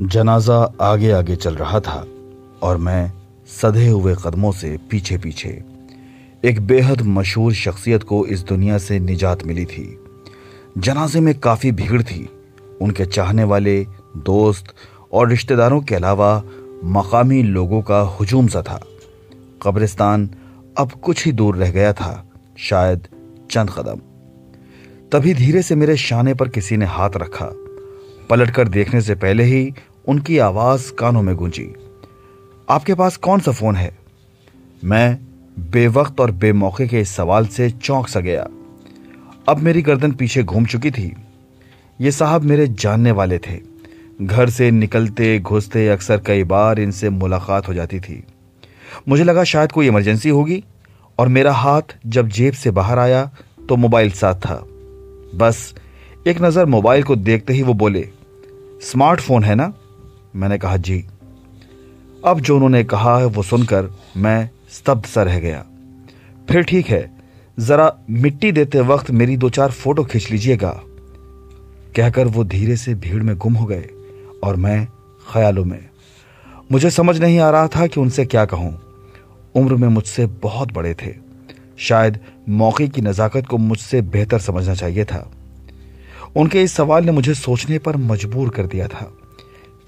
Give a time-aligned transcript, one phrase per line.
[0.00, 2.06] जनाजा आगे आगे चल रहा था
[2.62, 3.12] और मैं
[3.46, 5.64] सधे हुए कदमों से पीछे पीछे।
[6.44, 9.98] एक बेहद मशहूर शख्सियत को इस दुनिया से निजात मिली थी।
[10.78, 12.28] जनाजे में काफ़ी भीड़ थी।
[12.82, 13.86] उनके चाहने वाले,
[14.16, 14.64] दोस्त
[15.12, 16.42] और रिश्तेदारों के अलावा
[16.84, 18.84] मकामी लोगों का हजूम सा था।
[19.62, 20.30] कब्रिस्तान
[20.78, 23.06] अब कुछ ही दूर रह गया था, शायद
[23.50, 24.00] चंद कदम।
[25.12, 27.52] तभी धीरे से मेरे शाने पर किसी ने हाथ रखा।
[28.30, 29.72] पलटकर देखने से पहले ही
[30.08, 31.74] उनकी आवाज़ कानों में गूंजी।
[32.68, 33.98] आपके पास कौन सा फ़ोन है?
[34.84, 35.18] मैं
[35.70, 38.42] बेवक्त और बेमौके के इस सवाल से चौंक सा गया।
[39.48, 41.12] अब मेरी गर्दन पीछे घूम चुकी थी।
[42.00, 43.58] ये साहब मेरे जानने वाले थे।
[44.22, 48.22] घर से निकलते घुसते अक्सर कई बार इनसे मुलाकात हो जाती थी।
[49.08, 50.62] मुझे लगा शायद कोई इमरजेंसी होगी
[51.18, 53.30] और मेरा हाथ जब जेब से बाहर आया
[53.68, 54.56] तो मोबाइल साथ था।
[55.34, 55.74] बस
[56.26, 58.08] एक नज़र मोबाइल को देखते ही वो बोले,
[58.82, 59.72] स्मार्टफ़ोन है ना?
[60.36, 61.04] मैंने कहा, जी।
[62.24, 65.64] अब जो उन्होंने कहा है, वो सुनकर मैं स्तब्ध सा रह गया।
[66.50, 67.10] फिर ठीक है,
[67.58, 70.80] जरा मिट्टी देते वक्त मेरी दो चार फ़ोटो खींच लीजिएगा।
[71.96, 73.88] कहकर वो धीरे से भीड़ में गुम हो गए
[74.44, 74.88] और मैं
[75.32, 75.88] ख्यालों में।
[76.72, 78.80] मुझे समझ नहीं आ रहा था कि उनसे क्या कहूँ।
[79.54, 81.14] उम्र में मुझसे बहुत बड़े थे।
[81.78, 85.30] शायद मौके की नज़ाकत को मुझसे बेहतर समझना चाहिए था।
[86.36, 89.12] उनके इस सवाल ने मुझे सोचने पर मजबूर कर दिया था।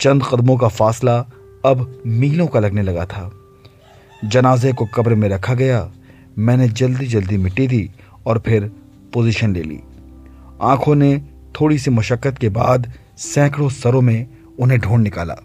[0.00, 1.19] चंद कदमों का फासला
[1.64, 3.33] अब मीलों का लगने लगा था।
[4.25, 5.92] जनाजे को कब्र में रखा गया,
[6.38, 7.91] मैंने जल्दी जल्दी मिट्टी दी
[8.27, 8.72] और फिर
[9.12, 9.80] पोजीशन ले ली।
[10.62, 11.19] आँखों ने
[11.61, 14.27] थोड़ी सी मशक्कत के बाद सैकड़ों सरों में
[14.58, 15.36] उन्हें ढूंढ निकाला।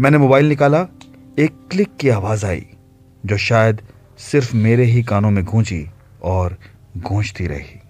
[0.00, 0.86] मैंने मोबाइल निकाला,
[1.38, 2.66] एक क्लिक की आवाज़ आई,
[3.26, 3.82] जो शायद
[4.18, 5.86] सिर्फ़ मेरे ही कानों में गूंजी
[6.22, 6.58] और
[6.96, 7.80] गूंजती रही।